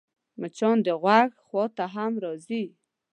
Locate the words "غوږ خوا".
1.01-1.65